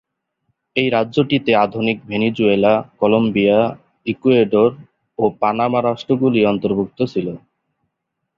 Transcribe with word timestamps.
এই 0.75 0.87
রাজ্যটিতে 0.89 1.51
আধুনিক 1.65 1.97
ভেনেজুয়েলা, 2.05 2.73
কলম্বিয়া, 2.99 3.59
ইকুয়েডর 4.05 4.69
ও 5.19 5.33
পানামা 5.41 5.79
রাষ্ট্রগুলি 5.81 6.39
অন্তর্ভুক্ত 6.45 6.99
ছিল। 7.13 7.27